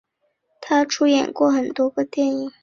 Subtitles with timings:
[0.63, 2.51] 她出演过很多电影。